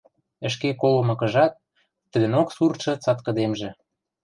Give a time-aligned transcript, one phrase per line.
[0.47, 1.53] ӹшке колымыкыжат,
[2.11, 3.69] тӹдӹнок суртшы цаткыдемжӹ